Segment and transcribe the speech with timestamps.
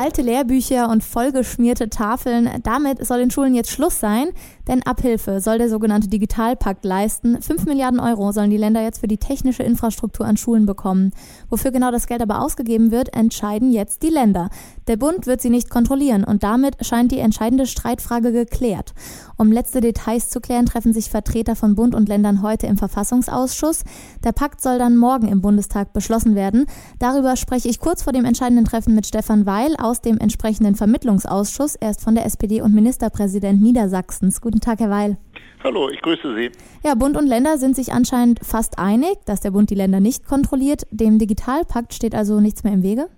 [0.00, 4.28] Alte Lehrbücher und vollgeschmierte Tafeln, damit soll in Schulen jetzt Schluss sein,
[4.66, 7.42] denn Abhilfe soll der sogenannte Digitalpakt leisten.
[7.42, 11.10] Fünf Milliarden Euro sollen die Länder jetzt für die technische Infrastruktur an Schulen bekommen.
[11.50, 14.48] Wofür genau das Geld aber ausgegeben wird, entscheiden jetzt die Länder.
[14.86, 18.94] Der Bund wird sie nicht kontrollieren und damit scheint die entscheidende Streitfrage geklärt.
[19.36, 23.84] Um letzte Details zu klären, treffen sich Vertreter von Bund und Ländern heute im Verfassungsausschuss.
[24.24, 26.64] Der Pakt soll dann morgen im Bundestag beschlossen werden.
[26.98, 31.74] Darüber spreche ich kurz vor dem entscheidenden Treffen mit Stefan Weil aus dem entsprechenden Vermittlungsausschuss.
[31.74, 34.40] Er ist von der SPD und Ministerpräsident Niedersachsens.
[34.40, 35.18] Guten Tag, Herr Weil.
[35.64, 36.50] Hallo, ich grüße Sie.
[36.84, 40.26] Ja, Bund und Länder sind sich anscheinend fast einig, dass der Bund die Länder nicht
[40.26, 40.86] kontrolliert.
[40.90, 43.08] Dem Digitalpakt steht also nichts mehr im Wege?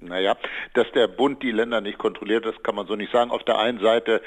[0.00, 0.36] Naja,
[0.74, 3.30] dass der Bund die Länder nicht kontrolliert, das kann man so nicht sagen.
[3.30, 4.22] Auf der einen Seite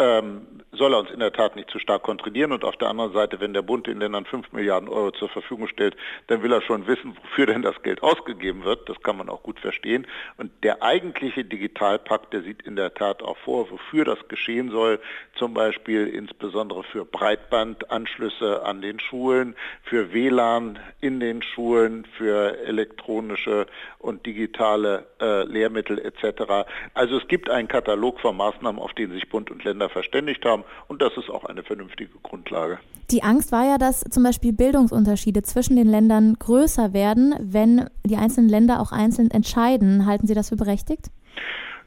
[0.00, 2.52] ähm, soll er uns in der Tat nicht zu stark kontrollieren.
[2.52, 5.68] Und auf der anderen Seite, wenn der Bund den Ländern 5 Milliarden Euro zur Verfügung
[5.68, 5.96] stellt,
[6.28, 8.88] dann will er schon wissen, wofür denn das Geld ausgegeben wird.
[8.88, 10.06] Das kann man auch gut verstehen.
[10.38, 15.00] Und der eigentliche Digitalpakt, der sieht in der Tat auch vor, wofür das geschehen soll.
[15.34, 23.66] Zum Beispiel insbesondere für Breitbandanschlüsse an den Schulen, für WLAN in den Schulen, für elektronische
[23.98, 26.66] und digitale äh, Lehrmittel etc.
[26.94, 30.64] Also es gibt einen Katalog von Maßnahmen, auf den sich Bund und Länder verständigt haben
[30.88, 32.78] und das ist auch eine vernünftige Grundlage.
[33.10, 38.16] Die Angst war ja, dass zum Beispiel Bildungsunterschiede zwischen den Ländern größer werden, wenn die
[38.16, 40.06] einzelnen Länder auch einzeln entscheiden.
[40.06, 41.10] Halten Sie das für berechtigt?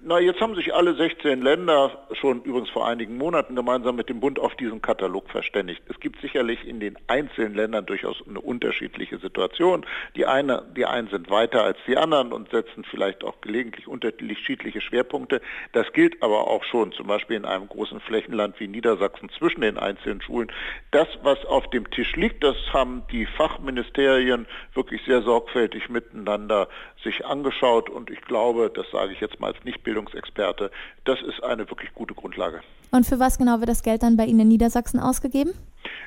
[0.05, 4.19] Na, jetzt haben sich alle 16 Länder schon übrigens vor einigen Monaten gemeinsam mit dem
[4.19, 5.81] Bund auf diesen Katalog verständigt.
[5.87, 9.85] Es gibt sicherlich in den einzelnen Ländern durchaus eine unterschiedliche Situation.
[10.17, 14.81] Die, eine, die einen sind weiter als die anderen und setzen vielleicht auch gelegentlich unterschiedliche
[14.81, 15.39] Schwerpunkte.
[15.71, 19.77] Das gilt aber auch schon zum Beispiel in einem großen Flächenland wie Niedersachsen zwischen den
[19.77, 20.51] einzelnen Schulen.
[20.91, 26.67] Das, was auf dem Tisch liegt, das haben die Fachministerien wirklich sehr sorgfältig miteinander
[27.03, 30.71] sich angeschaut und ich glaube, das sage ich jetzt mal als nicht Bildungsexperte,
[31.05, 32.61] das ist eine wirklich gute Grundlage.
[32.91, 35.53] Und für was genau wird das Geld dann bei Ihnen in Niedersachsen ausgegeben?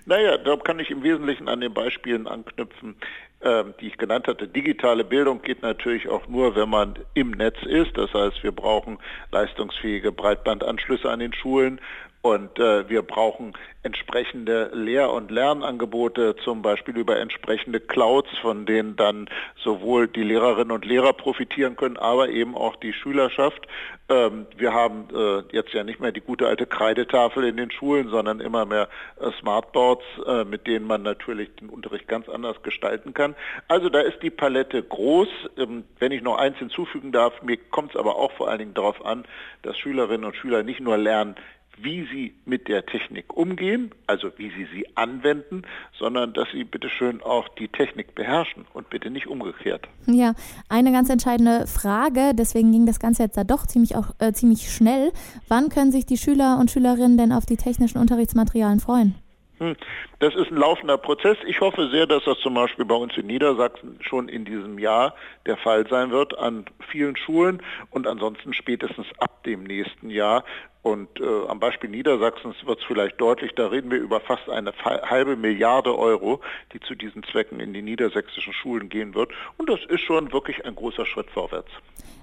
[0.07, 2.97] Naja, da kann ich im Wesentlichen an den Beispielen anknüpfen,
[3.41, 4.49] äh, die ich genannt hatte.
[4.49, 7.97] Digitale Bildung geht natürlich auch nur, wenn man im Netz ist.
[7.97, 8.99] Das heißt, wir brauchen
[9.31, 11.81] leistungsfähige Breitbandanschlüsse an den Schulen.
[12.27, 13.53] Und äh, wir brauchen
[13.85, 19.29] entsprechende Lehr- und Lernangebote, zum Beispiel über entsprechende Clouds, von denen dann
[19.63, 23.69] sowohl die Lehrerinnen und Lehrer profitieren können, aber eben auch die Schülerschaft.
[24.09, 28.09] Ähm, wir haben äh, jetzt ja nicht mehr die gute alte Kreidetafel in den Schulen,
[28.09, 28.89] sondern immer mehr
[29.21, 33.37] äh, Smartboards, äh, mit denen man natürlich den Unterricht ganz anders gestalten kann.
[33.69, 35.29] Also da ist die Palette groß.
[35.59, 38.75] Ähm, wenn ich noch eins hinzufügen darf, mir kommt es aber auch vor allen Dingen
[38.75, 39.25] darauf an,
[39.63, 41.37] dass Schülerinnen und Schüler nicht nur lernen,
[41.77, 45.63] wie sie mit der Technik umgehen, also wie sie sie anwenden,
[45.99, 49.87] sondern dass sie bitte schön auch die Technik beherrschen und bitte nicht umgekehrt.
[50.07, 50.35] Ja,
[50.69, 54.71] eine ganz entscheidende Frage, deswegen ging das Ganze jetzt da doch ziemlich auch äh, ziemlich
[54.71, 55.13] schnell.
[55.49, 59.15] Wann können sich die Schüler und Schülerinnen denn auf die technischen Unterrichtsmaterialien freuen?
[59.59, 59.75] Hm,
[60.19, 61.39] das ist ein laufender Prozess.
[61.47, 65.15] Ich hoffe sehr, dass das zum Beispiel bei uns in Niedersachsen schon in diesem Jahr
[65.47, 70.45] der Fall sein wird an vielen Schulen und ansonsten spätestens ab dem nächsten Jahr
[70.87, 74.73] und äh, am Beispiel Niedersachsens wird es vielleicht deutlich, da reden wir über fast eine
[74.85, 76.41] halbe Milliarde Euro,
[76.73, 79.33] die zu diesen Zwecken in die niedersächsischen Schulen gehen wird.
[79.57, 81.69] Und das ist schon wirklich ein großer Schritt vorwärts.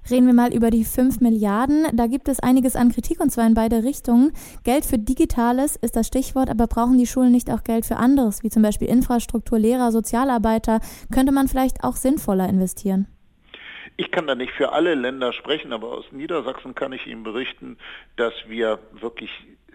[0.09, 1.87] Reden wir mal über die 5 Milliarden.
[1.91, 4.31] Da gibt es einiges an Kritik und zwar in beide Richtungen.
[4.63, 8.43] Geld für Digitales ist das Stichwort, aber brauchen die Schulen nicht auch Geld für anderes,
[8.43, 10.79] wie zum Beispiel Infrastruktur, Lehrer, Sozialarbeiter?
[11.13, 13.12] Könnte man vielleicht auch sinnvoller investieren?
[13.95, 17.77] Ich kann da nicht für alle Länder sprechen, aber aus Niedersachsen kann ich Ihnen berichten,
[18.15, 19.29] dass wir wirklich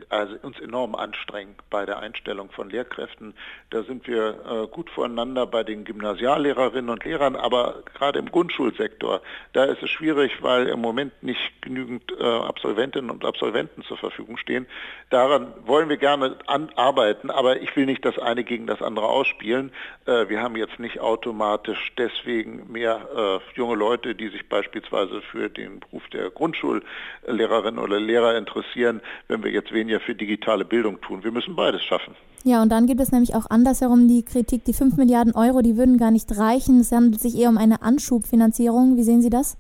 [0.09, 3.35] also uns enorm anstrengen bei der Einstellung von Lehrkräften.
[3.71, 9.21] Da sind wir äh, gut voreinander bei den Gymnasiallehrerinnen und Lehrern, aber gerade im Grundschulsektor,
[9.53, 14.37] da ist es schwierig, weil im Moment nicht genügend äh, Absolventinnen und Absolventen zur Verfügung
[14.37, 14.67] stehen.
[15.11, 16.37] Daran wollen wir gerne
[16.77, 19.73] arbeiten, aber ich will nicht das eine gegen das andere ausspielen.
[20.07, 25.49] Äh, wir haben jetzt nicht automatisch deswegen mehr äh, junge Leute, die sich beispielsweise für
[25.49, 31.25] den Beruf der Grundschullehrerin oder Lehrer interessieren, wenn wir jetzt weniger für digitale Bildung tun.
[31.25, 32.15] Wir müssen beides schaffen.
[32.45, 35.77] Ja, und dann gibt es nämlich auch andersherum die Kritik, die 5 Milliarden Euro, die
[35.77, 36.81] würden gar nicht reichen.
[36.81, 38.97] Es handelt sich eher um eine Anschubfinanzierung.
[38.97, 39.57] Wie sehen Sie das?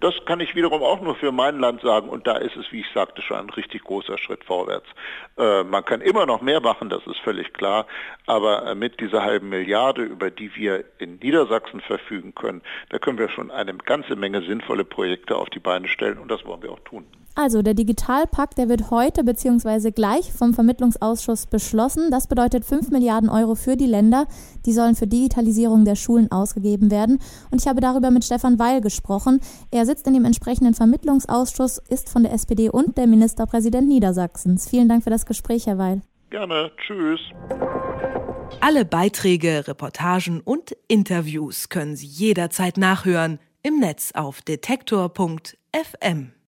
[0.00, 2.80] Das kann ich wiederum auch nur für mein Land sagen und da ist es, wie
[2.80, 4.86] ich sagte, schon ein richtig großer Schritt vorwärts.
[5.38, 7.86] Äh, man kann immer noch mehr machen, das ist völlig klar,
[8.26, 12.60] aber äh, mit dieser halben Milliarde, über die wir in Niedersachsen verfügen können,
[12.90, 16.44] da können wir schon eine ganze Menge sinnvolle Projekte auf die Beine stellen und das
[16.44, 17.06] wollen wir auch tun.
[17.38, 19.90] Also der Digitalpakt, der wird heute bzw.
[19.90, 22.10] gleich vom Vermittlungsausschuss beschlossen.
[22.10, 24.26] Das bedeutet 5 Milliarden Euro für die Länder.
[24.64, 27.18] Die sollen für Digitalisierung der Schulen ausgegeben werden.
[27.50, 29.40] Und ich habe darüber mit Stefan Weil gesprochen.
[29.70, 34.66] Er sitzt in dem entsprechenden Vermittlungsausschuss, ist von der SPD und der Ministerpräsident Niedersachsens.
[34.66, 36.00] Vielen Dank für das Gespräch, Herr Weil.
[36.30, 36.70] Gerne.
[36.86, 37.20] Tschüss.
[38.62, 46.32] Alle Beiträge, Reportagen und Interviews können Sie jederzeit nachhören im Netz auf detektor.fm.